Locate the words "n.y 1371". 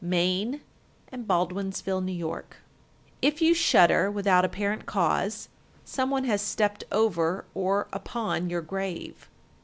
1.99-2.43